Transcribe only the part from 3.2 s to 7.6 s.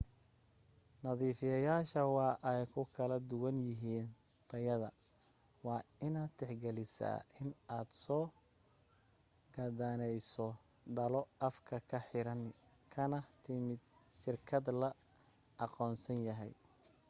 duwan yihiin tayada waa inaad tixgelisaa in